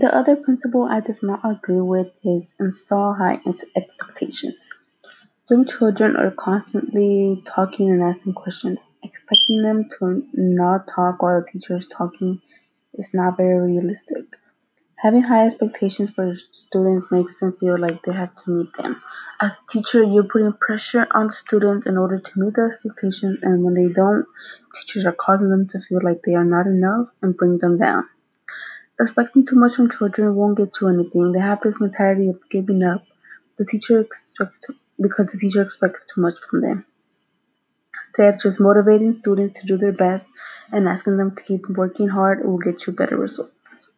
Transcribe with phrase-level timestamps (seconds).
[0.00, 3.38] The other principle I did not agree with is install high
[3.76, 4.72] expectations.
[5.50, 8.80] Young children are constantly talking and asking questions.
[9.02, 12.40] Expecting them to not talk while the teacher is talking
[12.94, 14.24] is not very realistic.
[14.96, 19.02] Having high expectations for students makes them feel like they have to meet them.
[19.38, 23.40] As a teacher, you're putting pressure on the students in order to meet the expectations,
[23.42, 24.24] and when they don't,
[24.74, 28.04] teachers are causing them to feel like they are not enough and bring them down.
[29.00, 31.32] Expecting too much from children won't get you anything.
[31.32, 33.02] They have this mentality of giving up.
[33.56, 36.84] The teacher expects to, because the teacher expects too much from them.
[38.02, 40.26] Instead, just motivating students to do their best
[40.70, 43.88] and asking them to keep working hard will get you better results.